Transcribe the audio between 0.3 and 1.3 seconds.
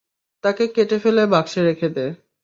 তাকে কেটে ফেলে